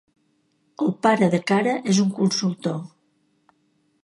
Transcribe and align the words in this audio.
El 0.85 0.89
pare 1.05 1.29
de 1.35 1.41
Cara 1.51 1.75
és 1.93 2.01
un 2.07 2.11
consultor. 2.21 2.83